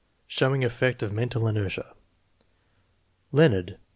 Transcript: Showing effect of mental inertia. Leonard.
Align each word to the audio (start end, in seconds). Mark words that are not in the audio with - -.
Showing 0.25 0.63
effect 0.65 1.03
of 1.03 1.13
mental 1.13 1.47
inertia. 1.47 1.93
Leonard. 3.31 3.77